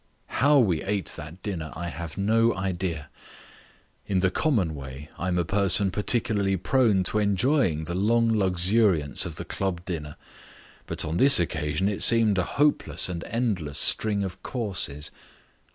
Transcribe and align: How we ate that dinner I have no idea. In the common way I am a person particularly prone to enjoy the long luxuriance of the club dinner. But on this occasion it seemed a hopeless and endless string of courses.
How 0.41 0.57
we 0.57 0.81
ate 0.81 1.13
that 1.15 1.43
dinner 1.43 1.71
I 1.75 1.89
have 1.89 2.17
no 2.17 2.55
idea. 2.55 3.07
In 4.07 4.17
the 4.17 4.31
common 4.31 4.73
way 4.73 5.11
I 5.19 5.27
am 5.27 5.37
a 5.37 5.45
person 5.45 5.91
particularly 5.91 6.57
prone 6.57 7.03
to 7.03 7.19
enjoy 7.19 7.75
the 7.83 7.93
long 7.93 8.27
luxuriance 8.35 9.27
of 9.27 9.35
the 9.35 9.45
club 9.45 9.85
dinner. 9.85 10.15
But 10.87 11.05
on 11.05 11.17
this 11.17 11.39
occasion 11.39 11.87
it 11.87 12.01
seemed 12.01 12.39
a 12.39 12.43
hopeless 12.57 13.09
and 13.09 13.23
endless 13.25 13.77
string 13.77 14.23
of 14.23 14.41
courses. 14.41 15.11